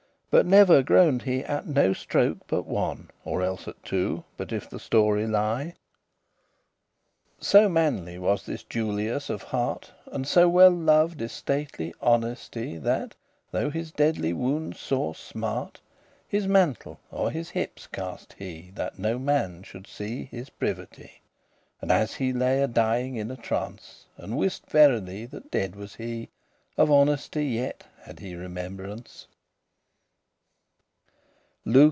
[0.31, 4.69] But never groan'd he at no stroke but one, Or else at two, *but if*
[4.69, 5.59] the story lie.
[5.75, 5.75] *unless
[7.39, 12.81] So manly was this Julius of heart, And so well loved *estately honesty *dignified propriety*
[12.81, 13.15] That,
[13.51, 18.71] though his deadly woundes sore smart,* *pained him His mantle o'er his hippes caste he,
[18.75, 21.21] That ne man shoulde see his privity
[21.81, 25.95] And as he lay a dying in a trance, And wiste verily that dead was
[25.95, 26.29] he,
[26.77, 29.27] Of honesty yet had he remembrance.